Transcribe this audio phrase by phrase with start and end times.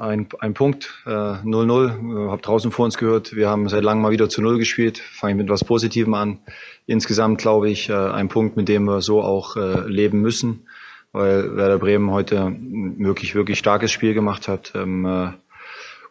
[0.00, 2.26] Ein, ein Punkt, 0-0.
[2.26, 4.98] Äh, Hab draußen vor uns gehört, wir haben seit langem mal wieder zu Null gespielt.
[4.98, 6.38] Fange ich mit was Positivem an.
[6.86, 10.66] Insgesamt glaube ich, äh, ein Punkt, mit dem wir so auch äh, leben müssen,
[11.12, 12.56] weil Werder Bremen heute
[12.98, 14.72] wirklich, wirklich starkes Spiel gemacht hat.
[14.74, 15.30] Ähm, äh,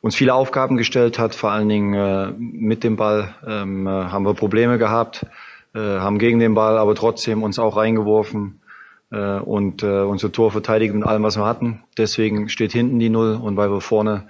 [0.02, 4.26] uns viele Aufgaben gestellt hat, vor allen Dingen äh, mit dem Ball ähm, äh, haben
[4.26, 5.26] wir Probleme gehabt,
[5.74, 8.62] äh, haben gegen den Ball aber trotzdem uns auch reingeworfen
[9.12, 11.84] äh, und äh, unser Tor verteidigt mit allem, was wir hatten.
[11.98, 14.28] Deswegen steht hinten die Null und weil wir vorne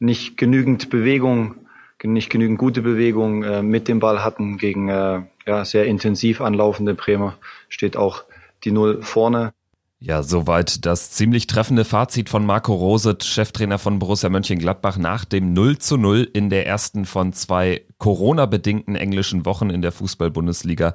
[0.00, 1.56] nicht genügend Bewegung,
[2.02, 6.94] nicht genügend gute Bewegung äh, mit dem Ball hatten gegen äh, ja, sehr intensiv anlaufende
[6.94, 7.36] Bremer,
[7.68, 8.24] steht auch
[8.64, 9.52] die Null vorne.
[10.00, 15.52] Ja, soweit das ziemlich treffende Fazit von Marco Roset, Cheftrainer von Borussia Mönchengladbach nach dem
[15.52, 20.94] 0 zu 0 in der ersten von zwei Corona-bedingten englischen Wochen in der Fußball-Bundesliga.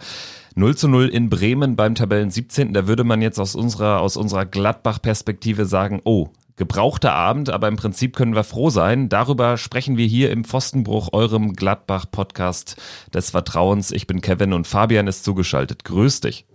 [0.55, 2.73] 0 zu 0 in Bremen beim Tabellen 17.
[2.73, 7.75] Da würde man jetzt aus unserer, aus unserer Gladbach-Perspektive sagen, oh, gebrauchter Abend, aber im
[7.75, 9.09] Prinzip können wir froh sein.
[9.09, 12.75] Darüber sprechen wir hier im Pfostenbruch, eurem Gladbach-Podcast
[13.14, 13.92] des Vertrauens.
[13.92, 15.83] Ich bin Kevin und Fabian ist zugeschaltet.
[15.86, 16.45] Grüß dich.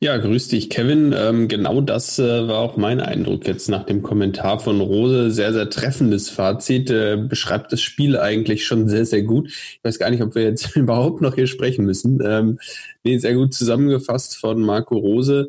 [0.00, 1.14] Ja, grüß dich, Kevin.
[1.16, 5.30] Ähm, genau das äh, war auch mein Eindruck jetzt nach dem Kommentar von Rose.
[5.30, 6.90] Sehr, sehr treffendes Fazit.
[6.90, 9.48] Äh, beschreibt das Spiel eigentlich schon sehr, sehr gut.
[9.48, 12.20] Ich weiß gar nicht, ob wir jetzt überhaupt noch hier sprechen müssen.
[12.24, 12.58] Ähm,
[13.04, 15.48] nee, sehr gut zusammengefasst von Marco Rose.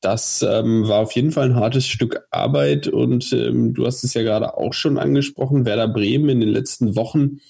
[0.00, 4.14] Das ähm, war auf jeden Fall ein hartes Stück Arbeit und ähm, du hast es
[4.14, 5.64] ja gerade auch schon angesprochen.
[5.64, 7.40] Werder Bremen in den letzten Wochen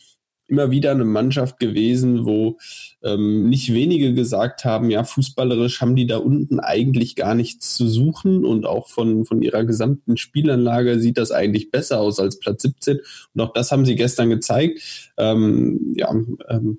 [0.53, 2.59] immer wieder eine Mannschaft gewesen, wo
[3.03, 7.89] ähm, nicht wenige gesagt haben, ja, fußballerisch haben die da unten eigentlich gar nichts zu
[7.89, 12.63] suchen und auch von, von ihrer gesamten Spielanlage sieht das eigentlich besser aus als Platz
[12.63, 13.01] 17.
[13.35, 15.13] Und auch das haben sie gestern gezeigt.
[15.17, 16.15] Ähm, ja,
[16.51, 16.79] ähm,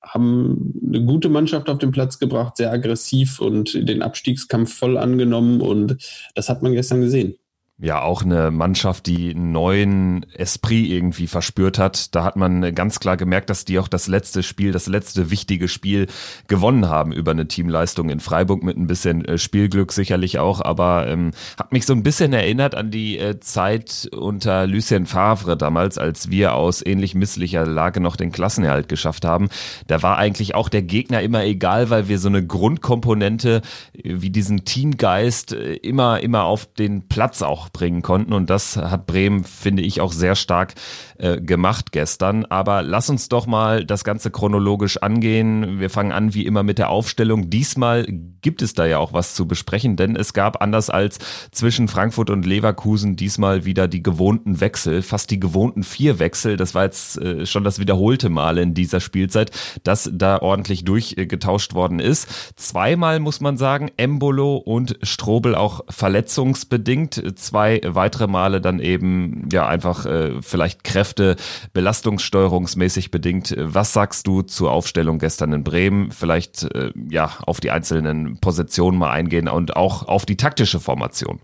[0.00, 5.60] haben eine gute Mannschaft auf den Platz gebracht, sehr aggressiv und den Abstiegskampf voll angenommen
[5.60, 5.96] und
[6.34, 7.34] das hat man gestern gesehen
[7.80, 12.14] ja auch eine Mannschaft, die einen neuen Esprit irgendwie verspürt hat.
[12.14, 15.66] Da hat man ganz klar gemerkt, dass die auch das letzte Spiel, das letzte wichtige
[15.66, 16.06] Spiel
[16.46, 21.06] gewonnen haben über eine Teamleistung in Freiburg mit ein bisschen äh, Spielglück sicherlich auch, aber
[21.08, 25.96] ähm, hat mich so ein bisschen erinnert an die äh, Zeit unter Lucien Favre damals,
[25.96, 29.48] als wir aus ähnlich misslicher Lage noch den Klassenerhalt geschafft haben.
[29.86, 33.62] Da war eigentlich auch der Gegner immer egal, weil wir so eine Grundkomponente
[33.94, 38.32] äh, wie diesen Teamgeist äh, immer, immer auf den Platz auch bringen konnten.
[38.32, 40.74] Und das hat Bremen, finde ich, auch sehr stark
[41.18, 42.44] äh, gemacht gestern.
[42.46, 45.80] Aber lass uns doch mal das Ganze chronologisch angehen.
[45.80, 47.50] Wir fangen an wie immer mit der Aufstellung.
[47.50, 48.06] Diesmal
[48.42, 51.18] gibt es da ja auch was zu besprechen, denn es gab anders als
[51.50, 56.56] zwischen Frankfurt und Leverkusen diesmal wieder die gewohnten Wechsel, fast die gewohnten vier Wechsel.
[56.56, 59.50] Das war jetzt äh, schon das wiederholte Mal in dieser Spielzeit,
[59.84, 62.28] dass da ordentlich durchgetauscht worden ist.
[62.56, 67.38] Zweimal muss man sagen, Embolo und Strobel auch verletzungsbedingt.
[67.38, 71.36] Zwei zwei weitere Male dann eben ja einfach äh, vielleicht Kräfte
[71.74, 73.54] belastungssteuerungsmäßig bedingt.
[73.58, 76.10] Was sagst du zur Aufstellung gestern in Bremen?
[76.10, 81.40] Vielleicht äh, ja auf die einzelnen Positionen mal eingehen und auch auf die taktische Formation.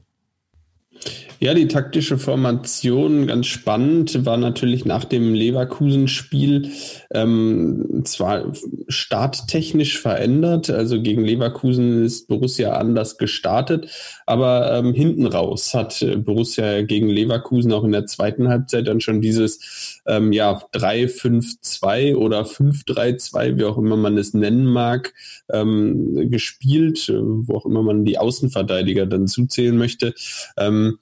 [1.39, 6.71] Ja, die taktische Formation, ganz spannend, war natürlich nach dem Leverkusen-Spiel
[7.13, 8.53] ähm, zwar
[8.89, 13.91] starttechnisch verändert, also gegen Leverkusen ist Borussia anders gestartet,
[14.27, 19.21] aber ähm, hinten raus hat Borussia gegen Leverkusen auch in der zweiten Halbzeit dann schon
[19.21, 25.15] dieses ähm, ja, 3-5-2 oder 5-3-2, wie auch immer man es nennen mag,
[25.51, 30.13] ähm, gespielt, wo auch immer man die Außenverteidiger dann zuzählen möchte.
[30.57, 30.99] Ähm,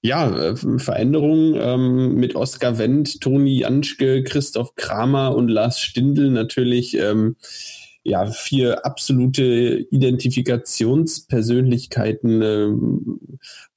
[0.00, 6.96] ja, äh, Veränderungen ähm, mit Oskar Wendt, Toni Janschke, Christoph Kramer und Lars Stindl natürlich.
[6.96, 7.36] Ähm,
[8.04, 12.66] ja, vier absolute Identifikationspersönlichkeiten äh,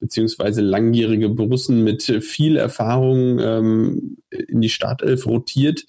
[0.00, 5.84] beziehungsweise langjährige Borussen mit viel Erfahrung ähm, in die Startelf rotiert.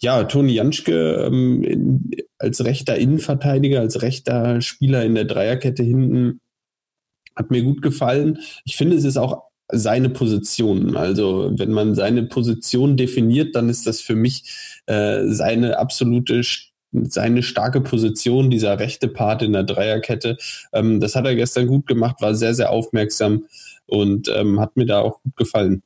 [0.00, 6.40] Ja, Toni Janschke ähm, in, als rechter Innenverteidiger, als rechter Spieler in der Dreierkette hinten
[7.36, 8.38] hat mir gut gefallen.
[8.64, 10.96] Ich finde, es ist auch seine Position.
[10.96, 14.42] Also wenn man seine Position definiert, dann ist das für mich
[14.86, 16.42] äh, seine absolute
[16.92, 20.36] seine starke Position, dieser rechte Part in der Dreierkette.
[20.72, 23.44] Ähm, das hat er gestern gut gemacht, war sehr, sehr aufmerksam
[23.86, 25.82] und ähm, hat mir da auch gut gefallen.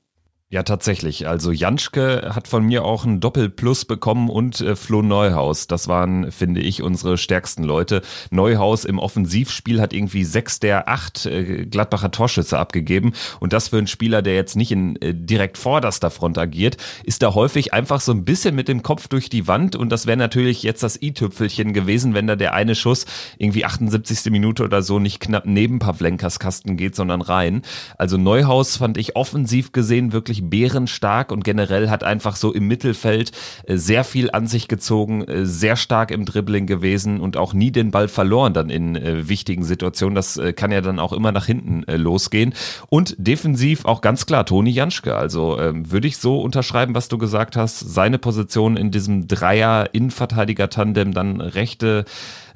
[0.54, 1.26] Ja, tatsächlich.
[1.26, 5.66] Also Janschke hat von mir auch ein Doppelplus bekommen und äh, Flo Neuhaus.
[5.66, 8.02] Das waren, finde ich, unsere stärksten Leute.
[8.30, 13.14] Neuhaus im Offensivspiel hat irgendwie sechs der acht äh, Gladbacher Torschütze abgegeben.
[13.40, 17.24] Und das für einen Spieler, der jetzt nicht in äh, direkt vorderster Front agiert, ist
[17.24, 19.74] da häufig einfach so ein bisschen mit dem Kopf durch die Wand.
[19.74, 23.06] Und das wäre natürlich jetzt das i-Tüpfelchen gewesen, wenn da der eine Schuss
[23.38, 24.30] irgendwie 78.
[24.30, 27.62] Minute oder so nicht knapp neben Pavlenkas Kasten geht, sondern rein.
[27.98, 33.32] Also Neuhaus fand ich offensiv gesehen wirklich bärenstark und generell hat einfach so im Mittelfeld
[33.66, 37.70] äh, sehr viel an sich gezogen, äh, sehr stark im Dribbling gewesen und auch nie
[37.70, 40.14] den Ball verloren dann in äh, wichtigen Situationen.
[40.14, 42.54] Das kann ja dann auch immer nach hinten losgehen.
[42.88, 45.14] Und defensiv auch ganz klar Toni Janschke.
[45.16, 47.80] Also ähm, würde ich so unterschreiben, was du gesagt hast.
[47.80, 52.04] Seine Position in diesem Dreier-Innenverteidiger-Tandem, dann rechte,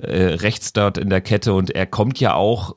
[0.01, 2.77] rechts dort in der Kette und er kommt ja auch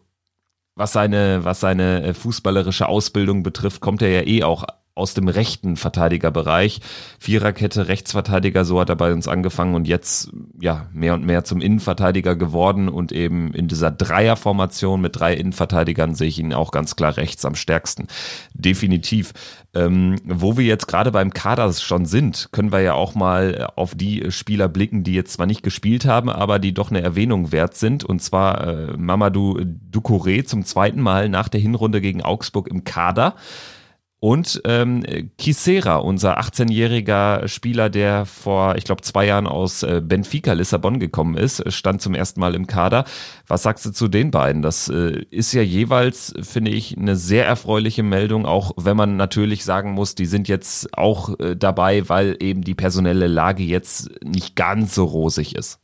[0.75, 4.63] was seine, was seine fußballerische Ausbildung betrifft, kommt er ja eh auch
[5.01, 6.79] aus dem rechten Verteidigerbereich.
[7.19, 11.59] Viererkette, Rechtsverteidiger, so hat er bei uns angefangen und jetzt ja mehr und mehr zum
[11.59, 16.95] Innenverteidiger geworden und eben in dieser Dreierformation mit drei Innenverteidigern sehe ich ihn auch ganz
[16.95, 18.07] klar rechts am stärksten.
[18.53, 19.33] Definitiv.
[19.73, 23.95] Ähm, wo wir jetzt gerade beim Kader schon sind, können wir ja auch mal auf
[23.95, 27.75] die Spieler blicken, die jetzt zwar nicht gespielt haben, aber die doch eine Erwähnung wert
[27.75, 28.03] sind.
[28.03, 29.59] Und zwar äh, Mamadou
[29.91, 33.35] Ducouré zum zweiten Mal nach der Hinrunde gegen Augsburg im Kader.
[34.23, 35.03] Und ähm,
[35.39, 41.35] Kisera, unser 18-jähriger Spieler, der vor, ich glaube, zwei Jahren aus äh, Benfica Lissabon gekommen
[41.35, 43.05] ist, stand zum ersten Mal im Kader.
[43.47, 44.61] Was sagst du zu den beiden?
[44.61, 49.65] Das äh, ist ja jeweils, finde ich, eine sehr erfreuliche Meldung, auch wenn man natürlich
[49.65, 54.55] sagen muss, die sind jetzt auch äh, dabei, weil eben die personelle Lage jetzt nicht
[54.55, 55.79] ganz so rosig ist.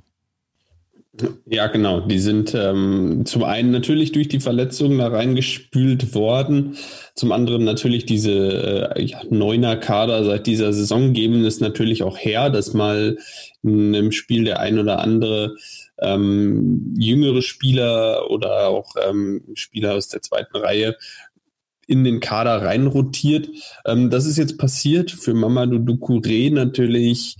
[1.46, 2.02] Ja, genau.
[2.02, 6.78] Die sind ähm, zum einen natürlich durch die Verletzungen da reingespült worden.
[7.16, 12.50] Zum anderen natürlich diese äh, ja, Neuner-Kader seit dieser Saison geben es natürlich auch her,
[12.50, 13.18] dass mal
[13.64, 15.56] in, im Spiel der ein oder andere
[16.00, 20.96] ähm, jüngere Spieler oder auch ähm, Spieler aus der zweiten Reihe
[21.88, 23.50] in den Kader reinrotiert.
[23.86, 27.38] Ähm, das ist jetzt passiert für Mamadou Ducouré natürlich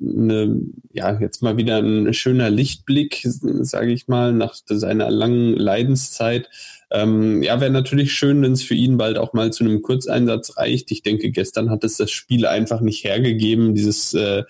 [0.00, 0.60] eine,
[0.92, 6.48] ja, jetzt mal wieder ein schöner Lichtblick, sage ich mal, nach seiner langen Leidenszeit.
[6.90, 10.56] Ähm, ja, wäre natürlich schön, wenn es für ihn bald auch mal zu einem Kurzeinsatz
[10.56, 10.90] reicht.
[10.92, 14.44] Ich denke, gestern hat es das Spiel einfach nicht hergegeben, dieses äh,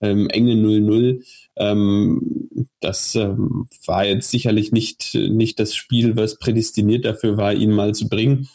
[0.00, 1.22] ähm, enge 0-0.
[1.56, 7.72] Ähm, das ähm, war jetzt sicherlich nicht, nicht das Spiel, was prädestiniert dafür war, ihn
[7.72, 8.48] mal zu bringen.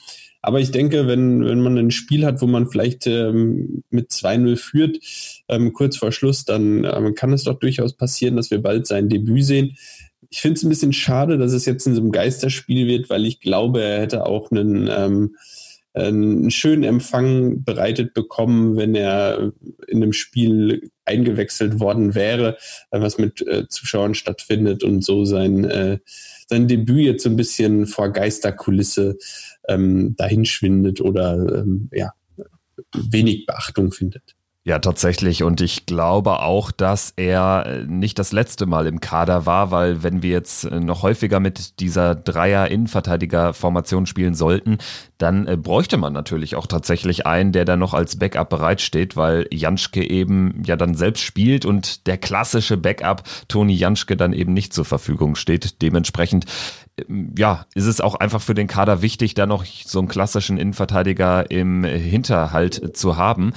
[0.47, 4.55] Aber ich denke, wenn, wenn man ein Spiel hat, wo man vielleicht ähm, mit 2-0
[4.55, 4.97] führt,
[5.49, 9.09] ähm, kurz vor Schluss, dann ähm, kann es doch durchaus passieren, dass wir bald sein
[9.09, 9.75] Debüt sehen.
[10.29, 13.25] Ich finde es ein bisschen schade, dass es jetzt in so einem Geisterspiel wird, weil
[13.25, 15.35] ich glaube, er hätte auch einen, ähm,
[15.93, 19.51] einen schönen Empfang bereitet bekommen, wenn er
[19.89, 22.57] in einem Spiel eingewechselt worden wäre,
[22.89, 25.97] was mit äh, Zuschauern stattfindet und so sein, äh,
[26.49, 29.17] sein Debüt jetzt so ein bisschen vor Geisterkulisse
[29.67, 32.13] ähm, dahinschwindet oder ähm, ja,
[32.93, 34.36] wenig Beachtung findet.
[34.67, 35.43] Ja, tatsächlich.
[35.43, 40.21] Und ich glaube auch, dass er nicht das letzte Mal im Kader war, weil wenn
[40.21, 44.79] wir jetzt noch häufiger mit dieser Dreier-Innenverteidiger-Formation spielen sollten,
[45.19, 49.47] dann äh, bräuchte man natürlich auch tatsächlich einen, der dann noch als Backup bereitsteht, weil
[49.53, 54.73] Janschke eben ja dann selbst spielt und der klassische Backup Toni Janschke dann eben nicht
[54.73, 55.81] zur Verfügung steht.
[55.81, 56.45] Dementsprechend
[57.07, 60.57] ähm, ja, ist es auch einfach für den Kader wichtig, da noch so einen klassischen
[60.57, 63.53] Innenverteidiger im Hinterhalt zu haben.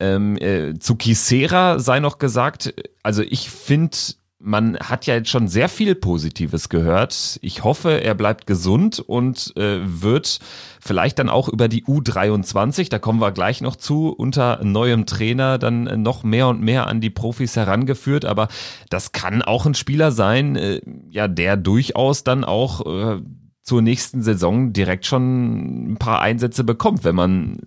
[0.00, 3.96] Ähm, äh, zu Kisera sei noch gesagt, also ich finde,
[4.44, 7.38] man hat ja jetzt schon sehr viel Positives gehört.
[7.40, 10.38] Ich hoffe, er bleibt gesund und äh, wird
[10.80, 15.56] vielleicht dann auch über die U23, da kommen wir gleich noch zu, unter neuem Trainer
[15.56, 18.26] dann noch mehr und mehr an die Profis herangeführt.
[18.26, 18.48] Aber
[18.90, 23.22] das kann auch ein Spieler sein, äh, ja, der durchaus dann auch äh,
[23.62, 27.60] zur nächsten Saison direkt schon ein paar Einsätze bekommt, wenn man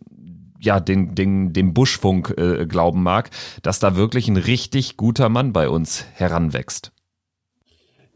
[0.60, 3.30] ja, den, den, dem Buschfunk äh, glauben mag,
[3.62, 6.92] dass da wirklich ein richtig guter Mann bei uns heranwächst.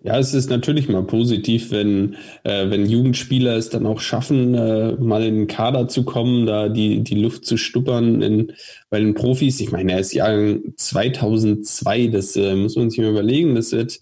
[0.03, 4.93] Ja, es ist natürlich mal positiv, wenn, äh, wenn Jugendspieler es dann auch schaffen, äh,
[4.93, 8.53] mal in den Kader zu kommen, da die, die Luft zu stuppern in,
[8.89, 9.59] bei den Profis.
[9.59, 13.53] Ich meine, er ist Jahrgang 2002, das äh, muss man sich mal überlegen.
[13.53, 13.99] Das wird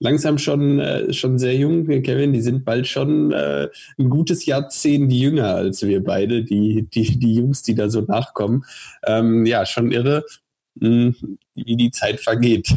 [0.00, 2.32] langsam schon, äh, schon sehr jung, Kevin.
[2.32, 7.34] Die sind bald schon äh, ein gutes Jahrzehnt jünger als wir beide, die, die, die
[7.34, 8.64] Jungs, die da so nachkommen.
[9.06, 10.24] Ähm, ja, schon irre,
[10.74, 12.68] mh, hm, wie die Zeit vergeht.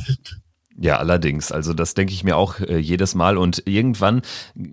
[0.75, 1.51] Ja, allerdings.
[1.51, 3.37] Also das denke ich mir auch äh, jedes Mal.
[3.37, 4.23] Und irgendwann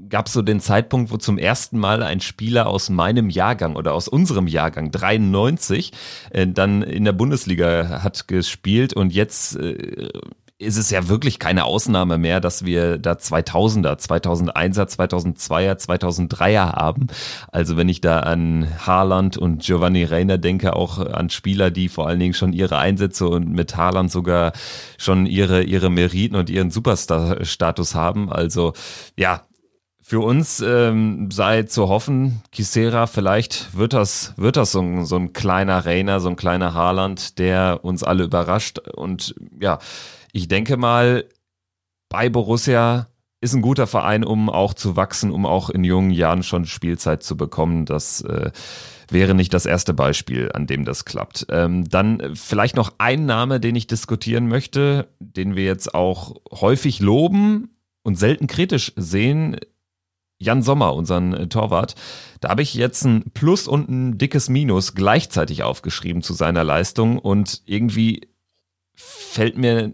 [0.08, 3.92] gab es so den Zeitpunkt, wo zum ersten Mal ein Spieler aus meinem Jahrgang oder
[3.92, 5.92] aus unserem Jahrgang 93
[6.30, 10.08] äh, dann in der Bundesliga hat gespielt und jetzt äh,
[10.60, 17.06] ist es ja wirklich keine Ausnahme mehr, dass wir da 2000er, 2001er, 2002er, 2003er haben.
[17.50, 22.06] Also wenn ich da an Haaland und Giovanni Reiner denke, auch an Spieler, die vor
[22.06, 24.52] allen Dingen schon ihre Einsätze und mit Haaland sogar
[24.98, 28.30] schon ihre, ihre Meriten und ihren Superstar-Status haben.
[28.30, 28.74] Also
[29.16, 29.42] ja,
[30.02, 35.16] für uns ähm, sei zu hoffen, Kisera, vielleicht wird das, wird das so ein, so
[35.16, 38.80] ein kleiner Reiner, so ein kleiner Haaland, der uns alle überrascht.
[38.80, 39.78] Und ja,
[40.32, 41.24] ich denke mal,
[42.08, 43.08] bei Borussia
[43.40, 47.22] ist ein guter Verein, um auch zu wachsen, um auch in jungen Jahren schon Spielzeit
[47.22, 47.86] zu bekommen.
[47.86, 48.50] Das äh,
[49.08, 51.46] wäre nicht das erste Beispiel, an dem das klappt.
[51.48, 57.00] Ähm, dann vielleicht noch ein Name, den ich diskutieren möchte, den wir jetzt auch häufig
[57.00, 57.70] loben
[58.02, 59.56] und selten kritisch sehen.
[60.38, 61.94] Jan Sommer, unseren Torwart.
[62.40, 67.18] Da habe ich jetzt ein Plus und ein dickes Minus gleichzeitig aufgeschrieben zu seiner Leistung
[67.18, 68.28] und irgendwie
[68.94, 69.92] fällt mir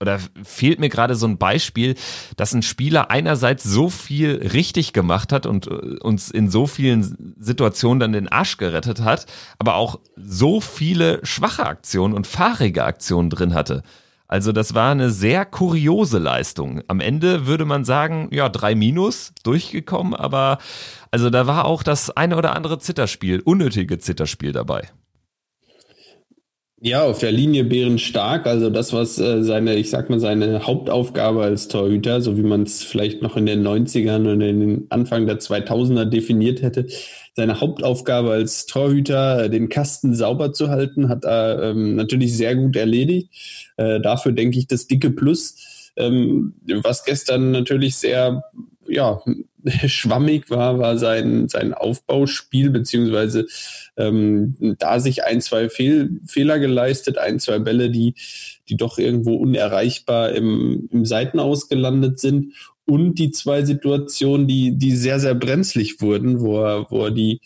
[0.00, 1.94] oder fehlt mir gerade so ein Beispiel,
[2.36, 7.34] dass ein Spieler einerseits so viel richtig gemacht hat und äh, uns in so vielen
[7.38, 9.26] Situationen dann den Arsch gerettet hat,
[9.58, 13.82] aber auch so viele schwache Aktionen und fahrige Aktionen drin hatte.
[14.28, 16.82] Also das war eine sehr kuriose Leistung.
[16.88, 20.58] Am Ende würde man sagen, ja, drei Minus durchgekommen, aber
[21.12, 24.88] also da war auch das eine oder andere Zitterspiel, unnötige Zitterspiel dabei.
[26.78, 28.46] Ja, auf der Linie bärenstark.
[28.46, 32.64] Also das, was äh, seine, ich sag mal, seine Hauptaufgabe als Torhüter, so wie man
[32.64, 36.86] es vielleicht noch in den 90ern und in den Anfang der 2000er definiert hätte,
[37.34, 42.54] seine Hauptaufgabe als Torhüter, äh, den Kasten sauber zu halten, hat er ähm, natürlich sehr
[42.54, 43.30] gut erledigt.
[43.78, 45.92] Äh, dafür denke ich das dicke Plus.
[45.96, 46.52] Ähm,
[46.82, 48.44] was gestern natürlich sehr
[48.88, 49.22] ja,
[49.86, 53.46] schwammig war, war sein, sein Aufbauspiel, beziehungsweise
[53.96, 58.14] ähm, da sich ein, zwei Fehl, Fehler geleistet, ein, zwei Bälle, die,
[58.68, 62.52] die doch irgendwo unerreichbar im, im Seitenaus gelandet sind.
[62.84, 67.40] Und die zwei Situationen, die, die sehr, sehr brenzlig wurden, wo er, wo er die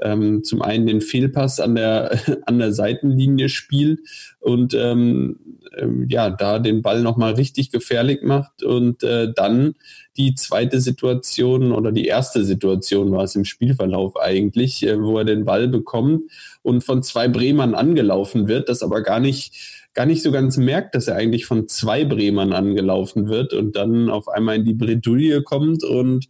[0.00, 4.00] ähm, zum einen den Fehlpass an der, an der Seitenlinie spielt
[4.40, 5.38] und ähm,
[5.76, 9.74] ähm, ja, da den Ball nochmal richtig gefährlich macht und äh, dann
[10.16, 15.24] die zweite Situation oder die erste Situation war es im Spielverlauf eigentlich, äh, wo er
[15.24, 16.30] den Ball bekommt
[16.62, 20.94] und von zwei Bremern angelaufen wird, das aber gar nicht gar nicht so ganz merkt,
[20.94, 25.42] dass er eigentlich von zwei Bremern angelaufen wird und dann auf einmal in die Bredouille
[25.42, 26.26] kommt und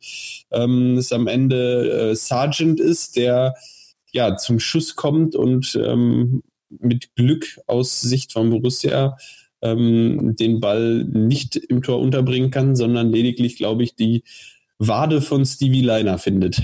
[0.52, 3.54] ähm, es am Ende äh, Sergeant ist, der
[4.12, 9.16] ja zum Schuss kommt und ähm, mit Glück aus Sicht von Borussia
[9.62, 14.22] ähm, den Ball nicht im Tor unterbringen kann, sondern lediglich, glaube ich, die
[14.78, 16.62] Wade von Stevie Liner findet.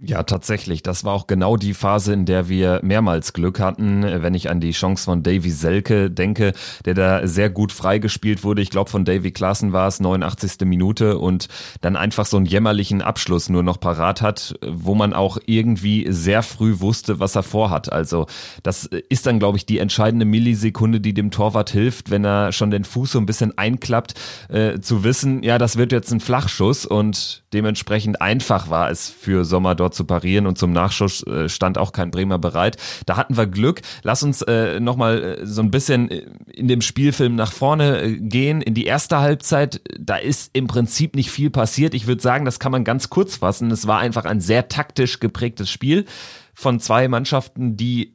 [0.00, 0.84] Ja, tatsächlich.
[0.84, 4.04] Das war auch genau die Phase, in der wir mehrmals Glück hatten.
[4.04, 6.52] Wenn ich an die Chance von Davy Selke denke,
[6.84, 8.62] der da sehr gut freigespielt wurde.
[8.62, 10.60] Ich glaube, von Davy Klaassen war es 89.
[10.66, 11.48] Minute und
[11.80, 16.44] dann einfach so einen jämmerlichen Abschluss nur noch parat hat, wo man auch irgendwie sehr
[16.44, 17.92] früh wusste, was er vorhat.
[17.92, 18.26] Also
[18.62, 22.70] das ist dann, glaube ich, die entscheidende Millisekunde, die dem Torwart hilft, wenn er schon
[22.70, 24.14] den Fuß so ein bisschen einklappt,
[24.48, 29.44] äh, zu wissen, ja, das wird jetzt ein Flachschuss und dementsprechend einfach war es für
[29.44, 32.76] Sommer dort zu parieren und zum Nachschuss äh, stand auch kein Bremer bereit.
[33.06, 33.80] Da hatten wir Glück.
[34.02, 38.60] Lass uns äh, nochmal äh, so ein bisschen äh, in dem Spielfilm nach vorne gehen.
[38.60, 41.94] In die erste Halbzeit, da ist im Prinzip nicht viel passiert.
[41.94, 43.70] Ich würde sagen, das kann man ganz kurz fassen.
[43.70, 46.04] Es war einfach ein sehr taktisch geprägtes Spiel
[46.54, 48.14] von zwei Mannschaften, die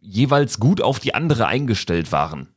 [0.00, 2.51] jeweils gut auf die andere eingestellt waren.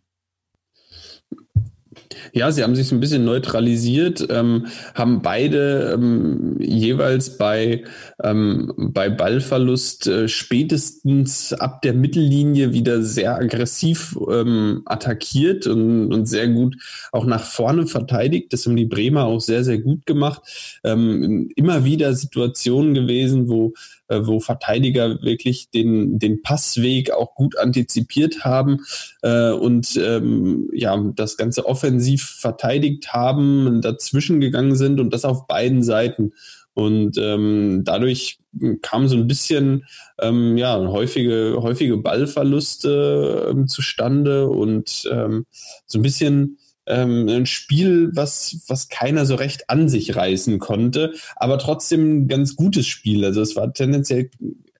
[2.34, 7.84] Ja, sie haben sich so ein bisschen neutralisiert, ähm, haben beide ähm, jeweils bei,
[8.24, 16.26] ähm, bei Ballverlust äh, spätestens ab der Mittellinie wieder sehr aggressiv ähm, attackiert und, und
[16.26, 16.76] sehr gut
[17.12, 18.54] auch nach vorne verteidigt.
[18.54, 20.42] Das haben die Bremer auch sehr, sehr gut gemacht.
[20.84, 23.74] Ähm, immer wieder Situationen gewesen, wo
[24.10, 28.82] wo Verteidiger wirklich den, den Passweg auch gut antizipiert haben
[29.22, 35.48] äh, und ähm, ja, das Ganze offensiv verteidigt haben, dazwischen gegangen sind und das auf
[35.48, 36.34] beiden Seiten.
[36.76, 38.38] Und ähm, dadurch
[38.82, 39.86] kam so ein bisschen
[40.20, 45.46] ähm, ja, häufige, häufige Ballverluste ähm, zustande und ähm,
[45.86, 51.14] so ein bisschen ähm, ein Spiel, was, was keiner so recht an sich reißen konnte,
[51.36, 53.26] aber trotzdem ein ganz gutes Spiel.
[53.26, 54.30] Also es war tendenziell,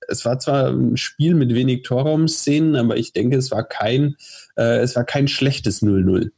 [0.08, 4.16] es war zwar ein Spiel mit wenig Torraumszenen, aber ich denke, es war kein,
[4.56, 6.30] äh, es war kein schlechtes 0-0.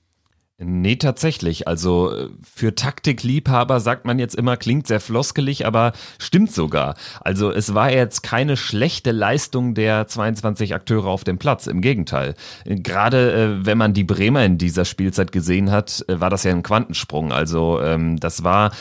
[0.61, 1.69] Nee, tatsächlich.
[1.69, 6.97] Also für Taktikliebhaber sagt man jetzt immer, klingt sehr floskelig, aber stimmt sogar.
[7.21, 11.69] Also es war jetzt keine schlechte Leistung der 22 Akteure auf dem Platz.
[11.69, 12.35] Im Gegenteil.
[12.65, 16.50] Gerade äh, wenn man die Bremer in dieser Spielzeit gesehen hat, äh, war das ja
[16.50, 17.31] ein Quantensprung.
[17.33, 18.73] Also ähm, das war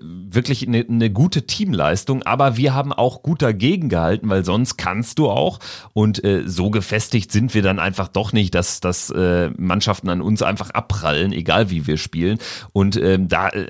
[0.00, 5.18] wirklich eine, eine gute Teamleistung, aber wir haben auch gut dagegen gehalten, weil sonst kannst
[5.18, 5.58] du auch.
[5.92, 10.20] Und äh, so gefestigt sind wir dann einfach doch nicht, dass, dass äh, Mannschaften an
[10.20, 12.38] uns einfach abprallen, egal wie wir spielen.
[12.72, 13.66] Und ähm, da äh,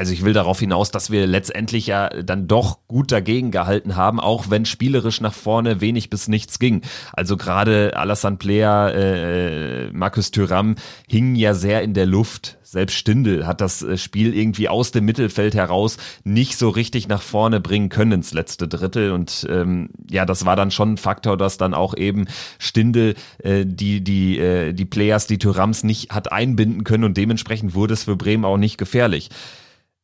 [0.00, 4.18] also ich will darauf hinaus, dass wir letztendlich ja dann doch gut dagegen gehalten haben,
[4.18, 6.80] auch wenn spielerisch nach vorne wenig bis nichts ging.
[7.12, 10.76] Also gerade Alassane Player, äh, Markus Thüram
[11.06, 12.56] hingen ja sehr in der Luft.
[12.62, 17.20] Selbst Stindel hat das äh, Spiel irgendwie aus dem Mittelfeld heraus nicht so richtig nach
[17.20, 19.12] vorne bringen können ins letzte Drittel.
[19.12, 22.24] Und ähm, ja, das war dann schon ein Faktor, dass dann auch eben
[22.58, 27.74] Stindel äh, die, die, äh, die Players, die Thürams nicht hat einbinden können und dementsprechend
[27.74, 29.28] wurde es für Bremen auch nicht gefährlich.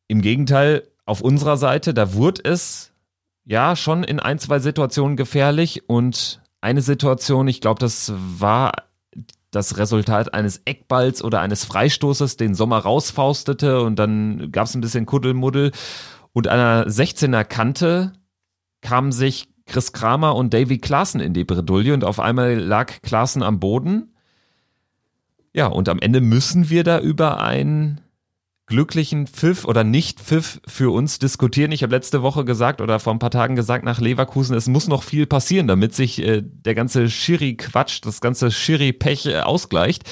[0.09, 2.93] Im Gegenteil, auf unserer Seite, da wurde es
[3.45, 8.73] ja schon in ein, zwei Situationen gefährlich und eine Situation, ich glaube, das war
[9.53, 14.81] das Resultat eines Eckballs oder eines Freistoßes, den Sommer rausfaustete und dann gab es ein
[14.81, 15.73] bisschen Kuddelmuddel
[16.33, 18.13] und einer 16er Kante
[18.83, 23.43] kamen sich Chris Kramer und Davy Klaassen in die Bredouille und auf einmal lag Klaassen
[23.43, 24.15] am Boden.
[25.53, 28.01] Ja, und am Ende müssen wir da über ein
[28.67, 31.73] glücklichen Pfiff oder Nicht-Pfiff für uns diskutieren.
[31.73, 34.89] Ich habe letzte Woche gesagt oder vor ein paar Tagen gesagt nach Leverkusen, es muss
[34.89, 40.03] noch viel passieren, damit sich äh, der ganze Schiri-Quatsch, das ganze Schiri-Pech äh, ausgleicht.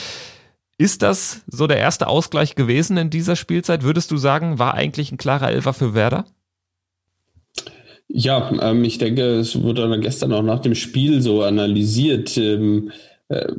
[0.78, 3.82] Ist das so der erste Ausgleich gewesen in dieser Spielzeit?
[3.82, 6.24] Würdest du sagen, war eigentlich ein klarer Elfer für Werder?
[8.08, 12.36] Ja, ähm, ich denke, es wurde gestern auch nach dem Spiel so analysiert.
[12.36, 12.92] Ähm,
[13.28, 13.52] äh,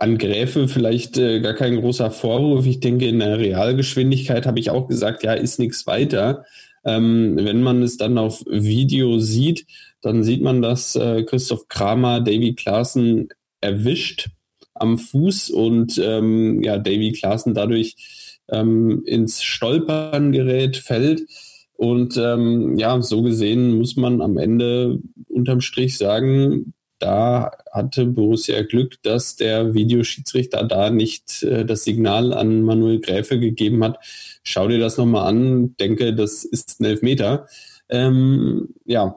[0.00, 2.66] an Gräfe vielleicht äh, gar kein großer Vorwurf.
[2.66, 6.44] Ich denke, in der Realgeschwindigkeit habe ich auch gesagt, ja, ist nichts weiter.
[6.84, 9.66] Ähm, wenn man es dann auf Video sieht,
[10.02, 13.28] dann sieht man, dass äh, Christoph Kramer Davy Klaassen
[13.60, 14.28] erwischt
[14.74, 17.96] am Fuß und ähm, ja, Davy Klaassen dadurch
[18.48, 21.22] ähm, ins Stolpern gerät, fällt.
[21.74, 28.62] Und ähm, ja, so gesehen muss man am Ende unterm Strich sagen, da hatte Borussia
[28.62, 33.98] Glück, dass der Videoschiedsrichter da nicht äh, das Signal an Manuel Gräfe gegeben hat.
[34.42, 37.46] Schau dir das nochmal an, denke, das ist ein Elfmeter.
[37.88, 39.16] Ähm, ja,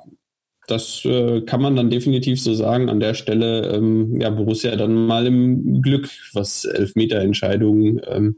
[0.68, 2.90] das äh, kann man dann definitiv so sagen.
[2.90, 8.38] An der Stelle, ähm, ja, Borussia dann mal im Glück, was Elfmeterentscheidungen ähm,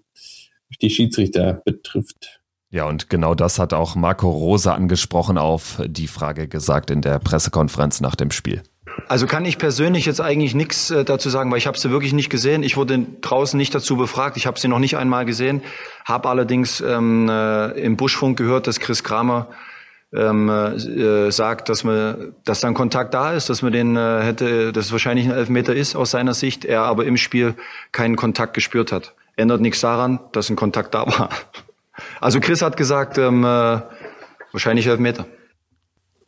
[0.82, 2.41] die Schiedsrichter betrifft.
[2.69, 7.19] Ja, und genau das hat auch Marco Rose angesprochen auf die Frage gesagt in der
[7.19, 8.63] Pressekonferenz nach dem Spiel.
[9.08, 12.13] Also kann ich persönlich jetzt eigentlich nichts äh, dazu sagen, weil ich habe sie wirklich
[12.13, 12.63] nicht gesehen.
[12.63, 14.38] Ich wurde draußen nicht dazu befragt.
[14.38, 15.62] Ich habe sie noch nicht einmal gesehen.
[16.06, 19.47] Habe allerdings ähm, äh, im Buschfunk gehört, dass Chris Kramer
[20.13, 24.71] ähm, äh, sagt, dass man, dass dann Kontakt da ist, dass man den äh, hätte,
[24.71, 26.65] dass es wahrscheinlich ein Elfmeter ist aus seiner Sicht.
[26.65, 27.56] Er aber im Spiel
[27.91, 29.13] keinen Kontakt gespürt hat.
[29.36, 31.30] Ändert nichts daran, dass ein Kontakt da war.
[32.19, 33.82] Also Chris hat gesagt, ähm, äh,
[34.54, 35.25] wahrscheinlich Elfmeter.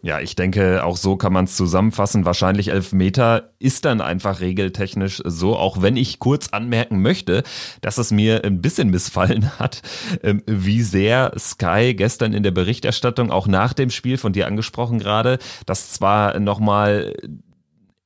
[0.05, 2.25] Ja, ich denke, auch so kann man es zusammenfassen.
[2.25, 7.43] Wahrscheinlich elf Meter ist dann einfach regeltechnisch so, auch wenn ich kurz anmerken möchte,
[7.79, 9.81] dass es mir ein bisschen missfallen hat,
[10.21, 14.99] ähm, wie sehr Sky gestern in der Berichterstattung, auch nach dem Spiel von dir angesprochen
[14.99, 17.13] gerade, das zwar nochmal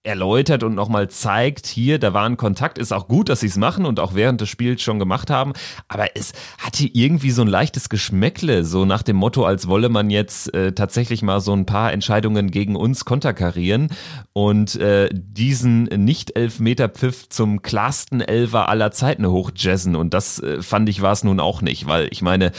[0.07, 3.57] erläutert und nochmal zeigt, hier, da war ein Kontakt, ist auch gut, dass sie es
[3.57, 5.53] machen und auch während des Spiels schon gemacht haben,
[5.87, 10.09] aber es hatte irgendwie so ein leichtes Geschmäckle, so nach dem Motto, als wolle man
[10.09, 13.89] jetzt äh, tatsächlich mal so ein paar Entscheidungen gegen uns konterkarieren
[14.33, 21.01] und äh, diesen Nicht-Elfmeter-Pfiff zum klarsten Elfer aller Zeiten hochjazzen und das äh, fand ich
[21.01, 22.53] war es nun auch nicht, weil ich meine,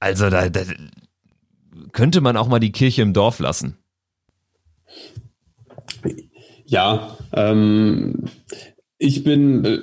[0.00, 0.62] also da, da
[1.92, 3.78] könnte man auch mal die Kirche im Dorf lassen.
[6.66, 8.24] Ja, ähm,
[8.98, 9.82] ich bin, äh,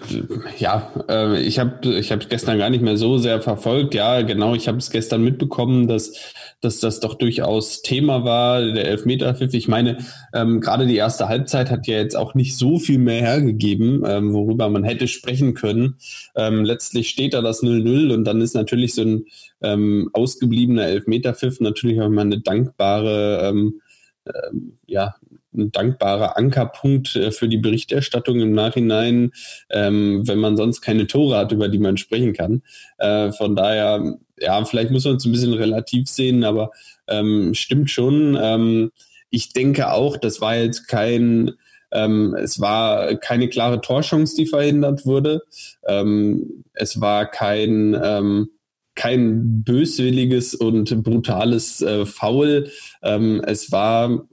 [0.58, 3.94] ja, äh, ich habe ich hab gestern gar nicht mehr so sehr verfolgt.
[3.94, 8.86] Ja, genau, ich habe es gestern mitbekommen, dass, dass das doch durchaus Thema war, der
[8.88, 9.54] Elfmeterpfiff.
[9.54, 9.98] Ich meine,
[10.34, 14.34] ähm, gerade die erste Halbzeit hat ja jetzt auch nicht so viel mehr hergegeben, ähm,
[14.34, 15.98] worüber man hätte sprechen können.
[16.36, 19.26] Ähm, letztlich steht da das 0-0 und dann ist natürlich so ein
[19.62, 23.80] ähm, ausgebliebener Elfmeterpfiff natürlich auch mal eine dankbare ähm,
[24.26, 25.16] ähm, ja,
[25.56, 29.32] ein dankbarer Ankerpunkt äh, für die Berichterstattung im Nachhinein,
[29.70, 32.62] ähm, wenn man sonst keine Tore hat, über die man sprechen kann.
[32.98, 36.72] Äh, von daher, ja, vielleicht muss man es ein bisschen relativ sehen, aber
[37.08, 38.38] ähm, stimmt schon.
[38.42, 38.92] Ähm,
[39.30, 41.52] ich denke auch, das war jetzt kein
[41.96, 45.42] Ähm, es war keine klare Torchance, die verhindert wurde.
[45.88, 48.50] Ähm, es war kein, ähm,
[48.96, 52.72] kein böswilliges und brutales äh, Foul.
[53.02, 54.28] Es war,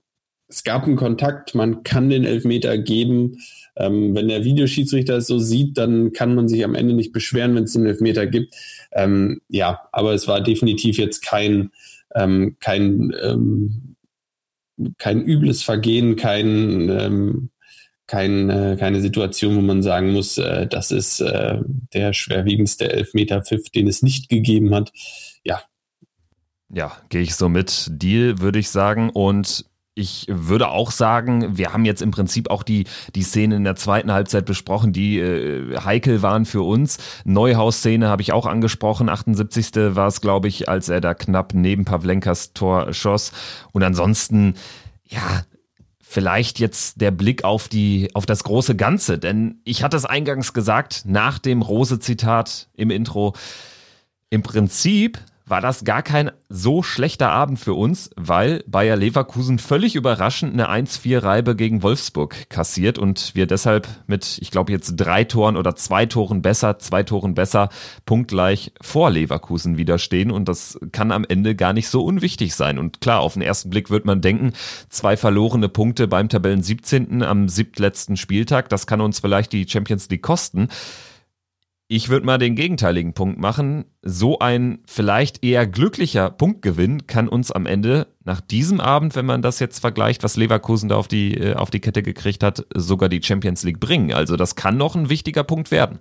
[0.50, 3.38] es gab einen Kontakt, man kann den Elfmeter geben.
[3.76, 7.54] Ähm, wenn der Videoschiedsrichter es so sieht, dann kann man sich am Ende nicht beschweren,
[7.54, 8.54] wenn es den Elfmeter gibt.
[8.92, 11.70] Ähm, ja, aber es war definitiv jetzt kein,
[12.14, 13.96] ähm, kein, ähm,
[14.98, 17.50] kein übles Vergehen, kein, ähm,
[18.06, 21.58] kein, äh, keine Situation, wo man sagen muss, äh, das ist äh,
[21.94, 24.90] der schwerwiegendste Elfmeter-Pfiff, den es nicht gegeben hat.
[25.44, 25.62] Ja.
[26.72, 27.86] Ja, gehe ich so mit.
[27.90, 29.10] Deal, würde ich sagen.
[29.10, 33.64] Und ich würde auch sagen, wir haben jetzt im Prinzip auch die, die Szene in
[33.64, 36.98] der zweiten Halbzeit besprochen, die äh, heikel waren für uns.
[37.24, 39.09] Neuhaus-Szene habe ich auch angesprochen.
[39.09, 39.96] 78.
[39.96, 43.33] war es, glaube ich, als er da knapp neben Pavlenkas Tor schoss.
[43.72, 44.55] Und ansonsten,
[45.05, 45.42] ja,
[46.00, 49.18] vielleicht jetzt der Blick auf die, auf das große Ganze.
[49.18, 53.35] Denn ich hatte es eingangs gesagt, nach dem Rose-Zitat im Intro,
[54.29, 55.18] im Prinzip
[55.50, 60.70] war das gar kein so schlechter Abend für uns, weil Bayer Leverkusen völlig überraschend eine
[60.70, 66.06] 1-4-Reibe gegen Wolfsburg kassiert und wir deshalb mit, ich glaube jetzt drei Toren oder zwei
[66.06, 67.68] Toren besser, zwei Toren besser,
[68.06, 72.78] punktgleich vor Leverkusen widerstehen und das kann am Ende gar nicht so unwichtig sein.
[72.78, 74.52] Und klar, auf den ersten Blick wird man denken,
[74.88, 77.22] zwei verlorene Punkte beim Tabellen 17.
[77.22, 80.68] am siebtletzten Spieltag, das kann uns vielleicht die Champions League kosten.
[81.92, 83.85] Ich würde mal den gegenteiligen Punkt machen.
[84.00, 89.42] So ein vielleicht eher glücklicher Punktgewinn kann uns am Ende nach diesem Abend, wenn man
[89.42, 93.09] das jetzt vergleicht, was Leverkusen da auf die, äh, auf die Kette gekriegt hat, sogar
[93.09, 94.12] die Champions League bringen.
[94.12, 95.98] Also das kann noch ein wichtiger Punkt werden.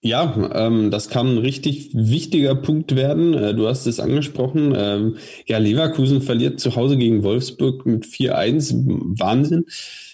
[0.00, 3.34] Ja, ähm, das kann ein richtig wichtiger Punkt werden.
[3.34, 4.72] Äh, du hast es angesprochen.
[4.74, 9.18] Ähm, ja, Leverkusen verliert zu Hause gegen Wolfsburg mit 4-1.
[9.18, 9.66] Wahnsinn.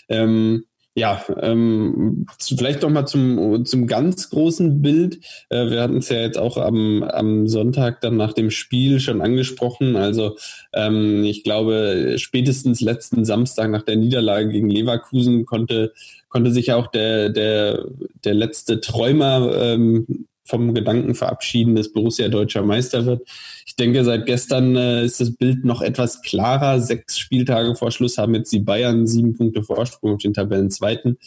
[0.08, 0.64] Ähm,
[0.96, 5.18] ja, ähm, vielleicht noch mal zum, zum ganz großen Bild.
[5.48, 9.20] Äh, wir hatten es ja jetzt auch am, am Sonntag dann nach dem Spiel schon
[9.20, 9.96] angesprochen.
[9.96, 10.37] Also
[10.72, 15.92] ähm, ich glaube, spätestens letzten Samstag nach der Niederlage gegen Leverkusen konnte,
[16.28, 17.87] konnte sich auch der, der,
[18.24, 23.26] der letzte Träumer ähm, vom Gedanken verabschieden, dass Borussia deutscher Meister wird.
[23.74, 26.80] Ich denke, seit gestern äh, ist das Bild noch etwas klarer.
[26.80, 31.18] Sechs Spieltage vor Schluss haben jetzt die Bayern sieben Punkte Vorsprung auf den Tabellenzweiten.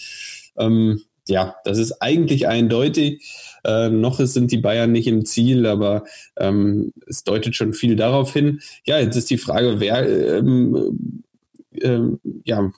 [0.56, 3.22] Ähm, ja, das ist eigentlich eindeutig.
[3.66, 6.06] Äh, noch sind die Bayern nicht im Ziel, aber
[6.38, 8.62] ähm, es deutet schon viel darauf hin.
[8.86, 11.22] Ja, jetzt ist die Frage, wer ähm,
[11.74, 12.72] ähm, ja,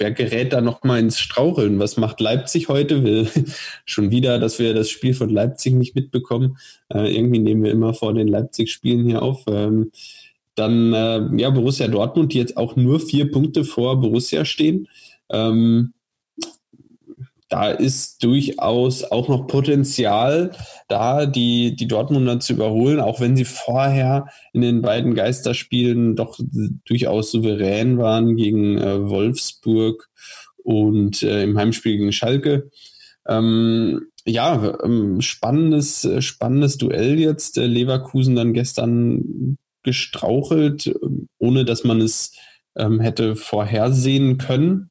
[0.00, 1.78] wer gerät da noch mal ins Straucheln?
[1.78, 3.02] Was macht Leipzig heute?
[3.04, 3.28] Will
[3.84, 6.58] schon wieder, dass wir das Spiel von Leipzig nicht mitbekommen.
[6.92, 9.44] Äh, irgendwie nehmen wir immer vor den Leipzig-Spielen hier auf.
[9.48, 9.92] Ähm,
[10.54, 14.88] dann äh, ja Borussia Dortmund, die jetzt auch nur vier Punkte vor Borussia stehen.
[15.30, 15.92] Ähm,
[17.48, 20.50] da ist durchaus auch noch Potenzial
[20.86, 26.38] da, die, die Dortmunder zu überholen, auch wenn sie vorher in den beiden Geisterspielen doch
[26.84, 30.08] durchaus souverän waren gegen äh, Wolfsburg
[30.62, 32.70] und äh, im Heimspiel gegen Schalke.
[33.26, 37.56] Ähm, ja, ähm, spannendes, spannendes Duell jetzt.
[37.56, 40.94] Äh, Leverkusen dann gestern gestrauchelt,
[41.38, 42.32] ohne dass man es
[42.76, 44.90] ähm, hätte vorhersehen können.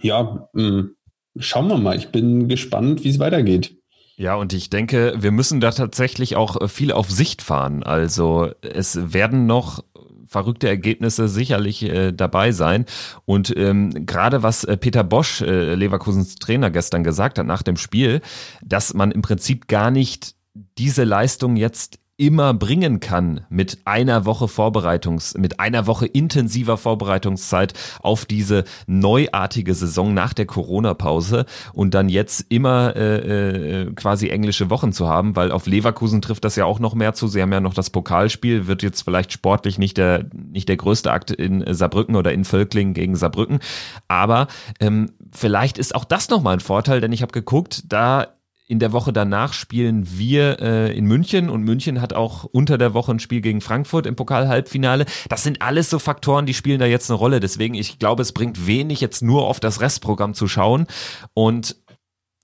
[0.00, 0.96] Ja, mh, ähm,
[1.38, 1.96] schauen wir mal.
[1.96, 3.76] Ich bin gespannt, wie es weitergeht.
[4.16, 7.82] Ja, und ich denke, wir müssen da tatsächlich auch viel auf Sicht fahren.
[7.82, 9.82] Also es werden noch
[10.26, 12.86] verrückte Ergebnisse sicherlich äh, dabei sein.
[13.24, 17.76] Und ähm, gerade was äh, Peter Bosch, äh, Leverkusens Trainer, gestern gesagt hat nach dem
[17.76, 18.20] Spiel,
[18.64, 20.34] dass man im Prinzip gar nicht
[20.78, 27.72] diese Leistung jetzt immer bringen kann mit einer Woche Vorbereitungs, mit einer Woche intensiver Vorbereitungszeit
[28.02, 34.70] auf diese neuartige Saison nach der Corona-Pause und dann jetzt immer äh, äh, quasi englische
[34.70, 37.26] Wochen zu haben, weil auf Leverkusen trifft das ja auch noch mehr zu.
[37.26, 41.10] Sie haben ja noch das Pokalspiel, wird jetzt vielleicht sportlich nicht der nicht der größte
[41.10, 43.58] Akt in Saarbrücken oder in Völkling gegen Saarbrücken,
[44.06, 44.46] aber
[44.78, 48.33] ähm, vielleicht ist auch das nochmal ein Vorteil, denn ich habe geguckt, da
[48.66, 52.94] in der Woche danach spielen wir äh, in München und München hat auch unter der
[52.94, 55.04] Woche ein Spiel gegen Frankfurt im Pokal-Halbfinale.
[55.28, 57.40] Das sind alles so Faktoren, die spielen da jetzt eine Rolle.
[57.40, 60.86] Deswegen, ich glaube, es bringt wenig, jetzt nur auf das Restprogramm zu schauen.
[61.34, 61.76] Und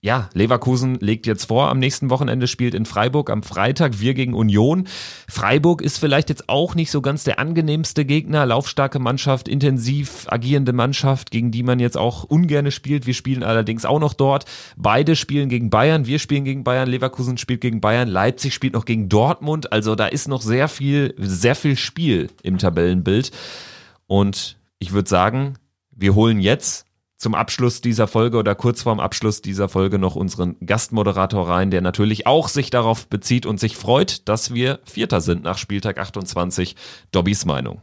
[0.02, 4.32] ja, Leverkusen legt jetzt vor, am nächsten Wochenende spielt in Freiburg am Freitag wir gegen
[4.32, 4.88] Union.
[5.28, 10.72] Freiburg ist vielleicht jetzt auch nicht so ganz der angenehmste Gegner, laufstarke Mannschaft, intensiv agierende
[10.72, 13.06] Mannschaft, gegen die man jetzt auch ungerne spielt.
[13.06, 14.46] Wir spielen allerdings auch noch dort.
[14.78, 18.86] Beide spielen gegen Bayern, wir spielen gegen Bayern, Leverkusen spielt gegen Bayern, Leipzig spielt noch
[18.86, 19.70] gegen Dortmund.
[19.70, 23.32] Also da ist noch sehr viel, sehr viel Spiel im Tabellenbild.
[24.06, 25.58] Und ich würde sagen,
[25.90, 26.86] wir holen jetzt
[27.20, 31.82] zum Abschluss dieser Folge oder kurz vorm Abschluss dieser Folge noch unseren Gastmoderator rein, der
[31.82, 36.76] natürlich auch sich darauf bezieht und sich freut, dass wir Vierter sind nach Spieltag 28.
[37.12, 37.82] Dobbys Meinung.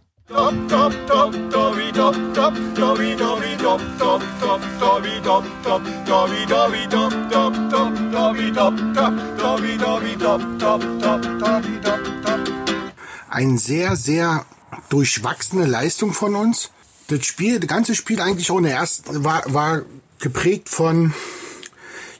[13.30, 14.46] Ein sehr, sehr
[14.90, 16.72] durchwachsene Leistung von uns
[17.08, 19.82] das Spiel, das ganze Spiel eigentlich ohne erst war, war
[20.20, 21.14] geprägt von,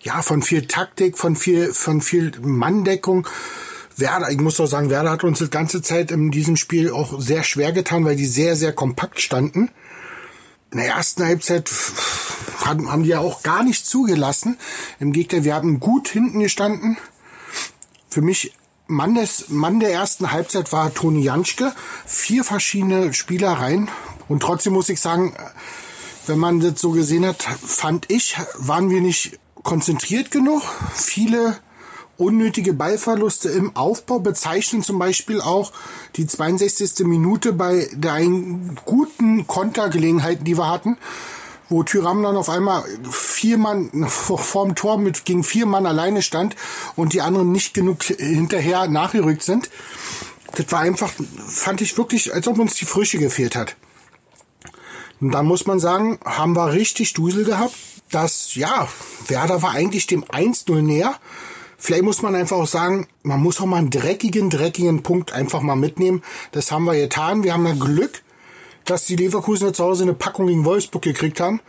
[0.02, 3.28] ja, von viel Taktik, von viel, von viel Manndeckung.
[3.98, 7.20] Werder, ich muss doch sagen, Werder hat uns die ganze Zeit in diesem Spiel auch
[7.20, 9.72] sehr schwer getan, weil die sehr, sehr kompakt standen.
[10.72, 11.72] In der ersten Halbzeit
[12.64, 14.58] haben, die ja auch gar nicht zugelassen.
[15.00, 16.98] Im Gegenteil, wir haben gut hinten gestanden.
[18.10, 18.54] Für mich
[18.88, 21.74] Mann, des, Mann der ersten Halbzeit war Toni Janschke.
[22.06, 23.90] Vier verschiedene Spielereien.
[24.28, 25.36] Und trotzdem muss ich sagen,
[26.28, 30.62] wenn man das so gesehen hat, fand ich, waren wir nicht konzentriert genug.
[30.94, 31.58] Viele
[32.18, 35.72] unnötige Ballverluste im Aufbau bezeichnen zum Beispiel auch
[36.16, 37.06] die 62.
[37.06, 38.20] Minute bei der
[38.86, 40.98] guten Kontergelegenheiten, die wir hatten
[41.70, 46.56] wo Tyram dann auf einmal vier Mann vorm Tor mit gegen vier Mann alleine stand
[46.96, 49.70] und die anderen nicht genug hinterher nachgerückt sind.
[50.56, 51.12] Das war einfach,
[51.46, 53.76] fand ich wirklich, als ob uns die Frische gefehlt hat.
[55.20, 57.76] Und da muss man sagen, haben wir richtig Dusel gehabt.
[58.10, 58.88] dass, ja,
[59.28, 61.16] Werder war eigentlich dem 1-0 näher.
[61.78, 65.62] Vielleicht muss man einfach auch sagen, man muss auch mal einen dreckigen, dreckigen Punkt einfach
[65.62, 66.24] mal mitnehmen.
[66.54, 67.44] Das haben wir getan.
[67.44, 68.24] Wir haben ja Glück,
[68.86, 71.60] dass die Leverkusener zu Hause eine Packung gegen Wolfsburg gekriegt haben.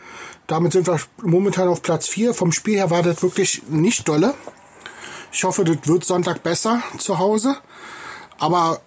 [0.46, 2.32] Damit sind wir momentan auf Platz 4.
[2.32, 4.34] Vom Spiel her war das wirklich nicht dolle.
[5.32, 7.56] Ich hoffe, das wird Sonntag besser zu Hause.
[8.38, 8.80] Aber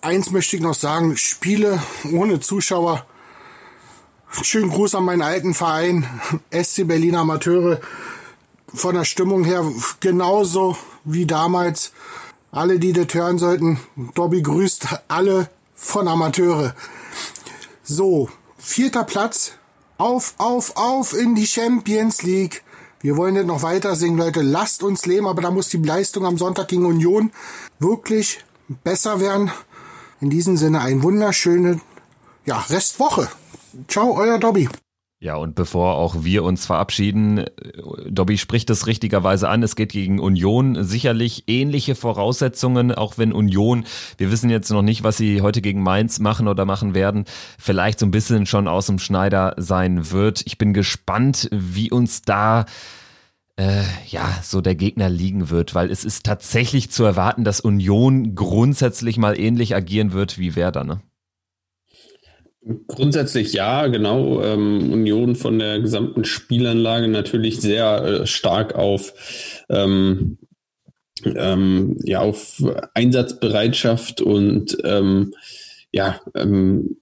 [0.00, 1.80] eins möchte ich noch sagen, Spiele
[2.12, 3.04] ohne Zuschauer.
[4.30, 6.06] Schönen Gruß an meinen alten Verein,
[6.52, 7.80] SC Berlin Amateure.
[8.72, 9.64] Von der Stimmung her
[10.00, 11.92] genauso wie damals.
[12.50, 13.78] Alle, die das hören sollten,
[14.14, 16.74] Dobby grüßt alle von Amateure.
[17.82, 19.52] So, vierter Platz.
[19.96, 22.62] Auf, auf, auf in die Champions League.
[23.00, 24.42] Wir wollen nicht noch weiter singen, Leute.
[24.42, 27.32] Lasst uns leben, aber da muss die Leistung am Sonntag gegen Union
[27.78, 28.44] wirklich
[28.84, 29.50] besser werden.
[30.20, 31.80] In diesem Sinne ein wunderschöne
[32.44, 33.28] ja, Restwoche.
[33.88, 34.68] Ciao, euer Dobby.
[35.20, 37.44] Ja, und bevor auch wir uns verabschieden,
[38.08, 43.84] Dobby spricht es richtigerweise an, es geht gegen Union sicherlich ähnliche Voraussetzungen, auch wenn Union,
[44.16, 47.24] wir wissen jetzt noch nicht, was sie heute gegen Mainz machen oder machen werden,
[47.58, 50.42] vielleicht so ein bisschen schon aus dem Schneider sein wird.
[50.46, 52.64] Ich bin gespannt, wie uns da
[53.56, 58.36] äh, ja, so der Gegner liegen wird, weil es ist tatsächlich zu erwarten, dass Union
[58.36, 61.00] grundsätzlich mal ähnlich agieren wird wie Werder, ne?
[62.86, 64.42] Grundsätzlich ja, genau.
[64.42, 70.38] Ähm, Union von der gesamten Spielanlage natürlich sehr äh, stark auf ähm,
[71.24, 72.62] ähm, ja auf
[72.94, 75.34] Einsatzbereitschaft und ähm,
[75.92, 76.96] ja ähm,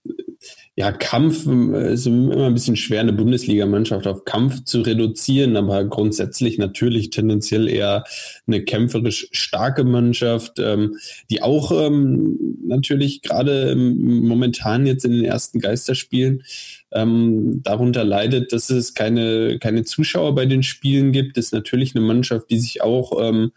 [0.79, 5.85] ja, Kampf äh, ist immer ein bisschen schwer, eine Bundesligamannschaft auf Kampf zu reduzieren, aber
[5.87, 8.05] grundsätzlich natürlich tendenziell eher
[8.47, 10.97] eine kämpferisch starke Mannschaft, ähm,
[11.31, 16.43] die auch ähm, natürlich gerade momentan jetzt in den ersten Geisterspielen
[16.93, 21.39] ähm, darunter leidet, dass es keine, keine Zuschauer bei den Spielen gibt.
[21.39, 23.53] Ist natürlich eine Mannschaft, die sich auch ähm,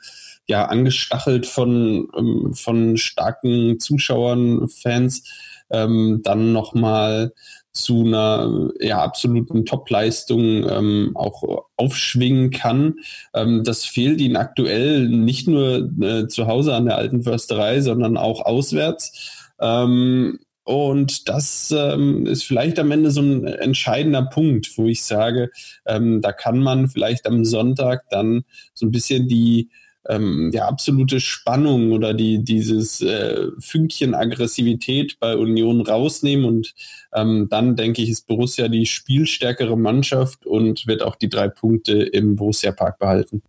[0.47, 5.23] ja angestachelt von, ähm, von starken Zuschauern, Fans
[5.71, 7.33] ähm, dann nochmal
[7.71, 12.95] zu einer ja, absoluten Top-Leistung ähm, auch aufschwingen kann.
[13.33, 18.17] Ähm, das fehlt ihnen aktuell nicht nur äh, zu Hause an der alten Försterei, sondern
[18.17, 19.47] auch auswärts.
[19.59, 25.49] Ähm, und das ähm, ist vielleicht am Ende so ein entscheidender Punkt, wo ich sage,
[25.87, 28.43] ähm, da kann man vielleicht am Sonntag dann
[28.75, 29.71] so ein bisschen die
[30.07, 36.73] ähm, ja, absolute Spannung oder die, dieses äh, Fünkchen Aggressivität bei Union rausnehmen und
[37.13, 42.03] ähm, dann denke ich, ist Borussia die spielstärkere Mannschaft und wird auch die drei Punkte
[42.03, 43.41] im Borussia Park behalten.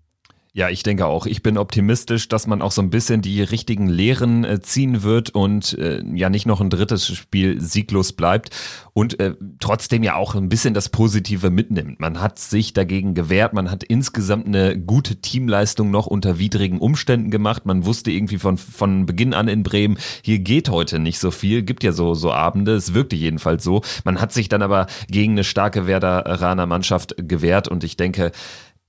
[0.52, 1.26] Ja, ich denke auch.
[1.26, 5.30] Ich bin optimistisch, dass man auch so ein bisschen die richtigen Lehren äh, ziehen wird
[5.30, 8.50] und äh, ja nicht noch ein drittes Spiel sieglos bleibt
[8.92, 12.00] und äh, trotzdem ja auch ein bisschen das Positive mitnimmt.
[12.00, 17.30] Man hat sich dagegen gewehrt, man hat insgesamt eine gute Teamleistung noch unter widrigen Umständen
[17.30, 17.64] gemacht.
[17.64, 21.62] Man wusste irgendwie von, von Beginn an in Bremen, hier geht heute nicht so viel,
[21.62, 23.82] gibt ja so, so Abende, es wirkte jedenfalls so.
[24.02, 28.32] Man hat sich dann aber gegen eine starke Werderaner Mannschaft gewehrt und ich denke,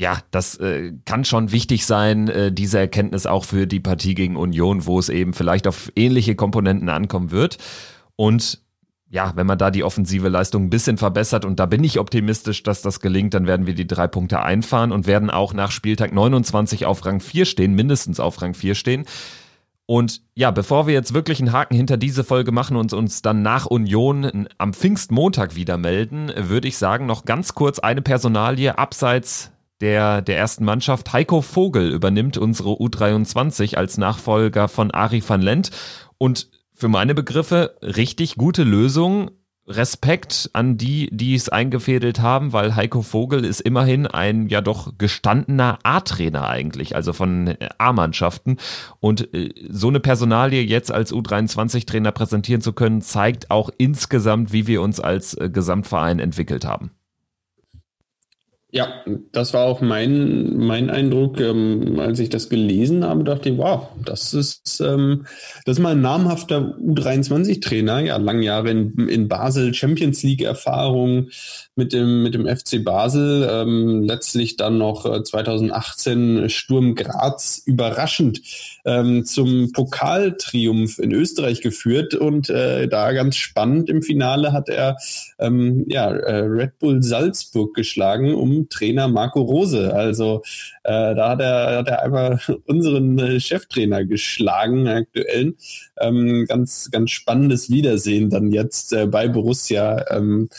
[0.01, 4.35] ja, das äh, kann schon wichtig sein, äh, diese Erkenntnis auch für die Partie gegen
[4.35, 7.59] Union, wo es eben vielleicht auf ähnliche Komponenten ankommen wird.
[8.15, 8.63] Und
[9.11, 12.63] ja, wenn man da die offensive Leistung ein bisschen verbessert und da bin ich optimistisch,
[12.63, 16.13] dass das gelingt, dann werden wir die drei Punkte einfahren und werden auch nach Spieltag
[16.13, 19.05] 29 auf Rang 4 stehen, mindestens auf Rang 4 stehen.
[19.85, 23.43] Und ja, bevor wir jetzt wirklich einen Haken hinter diese Folge machen und uns dann
[23.43, 29.51] nach Union am Pfingstmontag wieder melden, würde ich sagen, noch ganz kurz eine Personalie abseits
[29.81, 31.11] der, der ersten Mannschaft.
[31.11, 35.71] Heiko Vogel übernimmt unsere U23 als Nachfolger von Ari van Lent
[36.17, 39.31] und für meine Begriffe richtig gute Lösung.
[39.67, 44.97] Respekt an die, die es eingefädelt haben, weil Heiko Vogel ist immerhin ein ja doch
[44.97, 48.57] gestandener A-Trainer eigentlich, also von A-Mannschaften.
[48.99, 54.67] Und äh, so eine Personalie jetzt als U23-Trainer präsentieren zu können, zeigt auch insgesamt, wie
[54.67, 56.91] wir uns als äh, Gesamtverein entwickelt haben.
[58.73, 59.03] Ja,
[59.33, 63.89] das war auch mein, mein Eindruck, ähm, als ich das gelesen habe, dachte ich, wow,
[64.05, 65.25] das ist, ähm,
[65.65, 71.27] das ist mal ein namhafter U23-Trainer, ja, lange Jahre in, in Basel, Champions League-Erfahrung
[71.81, 78.39] mit dem, mit dem FC Basel, ähm, letztlich dann noch 2018 äh, Sturm Graz überraschend
[78.85, 84.97] ähm, zum Pokaltriumph in Österreich geführt und äh, da ganz spannend im Finale hat er
[85.39, 89.91] ähm, ja, äh, Red Bull Salzburg geschlagen, um Trainer Marco Rose.
[89.91, 90.43] Also
[90.83, 95.55] äh, da hat er, hat er einfach unseren äh, Cheftrainer geschlagen, aktuellen.
[95.99, 100.49] Ähm, ganz, ganz spannendes Wiedersehen dann jetzt äh, bei Borussia ähm,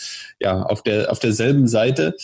[0.41, 2.16] ja, auf, der, auf derselben Seite.